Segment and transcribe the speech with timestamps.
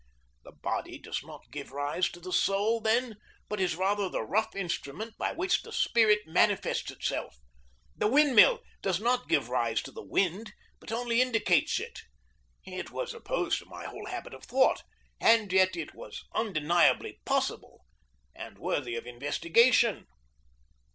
[0.43, 3.17] The body does not give rise to the soul, then,
[3.47, 7.37] but is rather the rough instrument by which the spirit manifests itself.
[7.95, 11.99] The windmill does not give rise to the wind, but only indicates it.
[12.65, 14.81] It was opposed to my whole habit of thought,
[15.19, 17.85] and yet it was undeniably possible
[18.33, 20.07] and worthy of investigation.